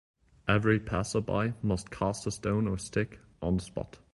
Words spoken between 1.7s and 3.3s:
cast a stone or stick